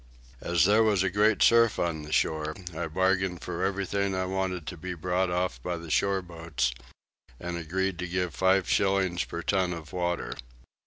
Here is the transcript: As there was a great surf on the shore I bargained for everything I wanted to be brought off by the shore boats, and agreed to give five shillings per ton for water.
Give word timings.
As 0.41 0.65
there 0.65 0.81
was 0.81 1.03
a 1.03 1.11
great 1.11 1.43
surf 1.43 1.77
on 1.77 2.01
the 2.01 2.11
shore 2.11 2.55
I 2.75 2.87
bargained 2.87 3.43
for 3.43 3.63
everything 3.63 4.15
I 4.15 4.25
wanted 4.25 4.65
to 4.65 4.75
be 4.75 4.95
brought 4.95 5.29
off 5.29 5.61
by 5.61 5.77
the 5.77 5.91
shore 5.91 6.23
boats, 6.23 6.73
and 7.39 7.55
agreed 7.55 7.99
to 7.99 8.07
give 8.07 8.33
five 8.33 8.67
shillings 8.67 9.23
per 9.25 9.43
ton 9.43 9.83
for 9.85 9.95
water. 9.95 10.33